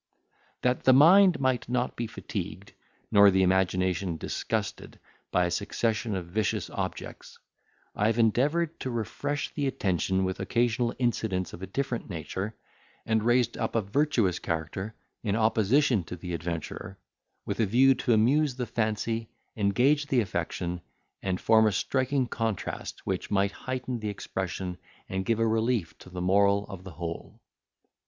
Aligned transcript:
That 0.63 0.83
the 0.85 0.93
mind 0.93 1.39
might 1.39 1.69
not 1.69 1.95
be 1.95 2.07
fatigued, 2.07 2.73
nor 3.11 3.29
the 3.29 3.43
imagination 3.43 4.17
disgusted, 4.17 4.97
by 5.29 5.45
a 5.45 5.51
succession 5.51 6.15
of 6.15 6.25
vicious 6.25 6.71
objects, 6.71 7.37
I 7.95 8.07
have 8.07 8.17
endeavoured 8.17 8.79
to 8.79 8.89
refresh 8.89 9.53
the 9.53 9.67
attention 9.67 10.23
with 10.23 10.39
occasional 10.39 10.95
incidents 10.97 11.53
of 11.53 11.61
a 11.61 11.67
different 11.67 12.09
nature; 12.09 12.55
and 13.05 13.21
raised 13.21 13.59
up 13.59 13.75
a 13.75 13.81
virtuous 13.83 14.39
character, 14.39 14.95
in 15.21 15.35
opposition 15.35 16.03
to 16.05 16.15
the 16.15 16.33
adventurer, 16.33 16.97
with 17.45 17.59
a 17.59 17.67
view 17.67 17.93
to 17.93 18.13
amuse 18.13 18.55
the 18.55 18.65
fancy, 18.65 19.29
engage 19.55 20.07
the 20.07 20.21
affection, 20.21 20.81
and 21.21 21.39
form 21.39 21.67
a 21.67 21.71
striking 21.71 22.25
contrast 22.25 23.05
which 23.05 23.29
might 23.29 23.51
heighten 23.51 23.99
the 23.99 24.09
expression, 24.09 24.79
and 25.07 25.25
give 25.25 25.37
a 25.37 25.45
relief 25.45 25.95
to 25.99 26.09
the 26.09 26.21
moral 26.21 26.65
of 26.69 26.83
the 26.83 26.93
whole. 26.97 27.39